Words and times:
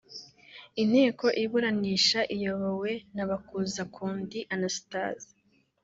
Inteko 0.81 1.25
iburanisha 1.43 2.19
iyobowe 2.35 2.91
na 3.15 3.23
Bakuzakundi 3.29 4.39
Anastase 4.53 5.29